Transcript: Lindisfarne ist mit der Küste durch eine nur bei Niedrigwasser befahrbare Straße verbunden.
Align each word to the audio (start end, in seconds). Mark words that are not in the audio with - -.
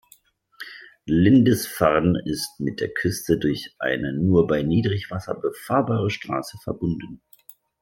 Lindisfarne 1.05 2.19
ist 2.25 2.59
mit 2.59 2.79
der 2.79 2.91
Küste 2.91 3.37
durch 3.37 3.75
eine 3.77 4.13
nur 4.13 4.47
bei 4.47 4.63
Niedrigwasser 4.63 5.35
befahrbare 5.35 6.09
Straße 6.09 6.57
verbunden. 6.63 7.21